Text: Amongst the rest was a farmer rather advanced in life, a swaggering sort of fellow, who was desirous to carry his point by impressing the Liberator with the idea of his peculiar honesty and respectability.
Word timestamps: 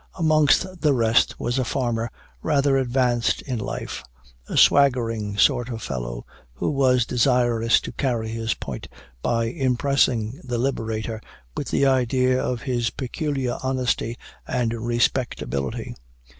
Amongst 0.17 0.81
the 0.81 0.95
rest 0.95 1.39
was 1.39 1.59
a 1.59 1.63
farmer 1.63 2.09
rather 2.41 2.75
advanced 2.75 3.43
in 3.43 3.59
life, 3.59 4.03
a 4.49 4.57
swaggering 4.57 5.37
sort 5.37 5.69
of 5.69 5.83
fellow, 5.83 6.25
who 6.55 6.71
was 6.71 7.05
desirous 7.05 7.79
to 7.81 7.91
carry 7.91 8.29
his 8.29 8.55
point 8.55 8.87
by 9.21 9.43
impressing 9.45 10.39
the 10.43 10.57
Liberator 10.57 11.21
with 11.55 11.69
the 11.69 11.85
idea 11.85 12.41
of 12.43 12.63
his 12.63 12.89
peculiar 12.89 13.59
honesty 13.61 14.17
and 14.47 14.73
respectability. 14.73 15.93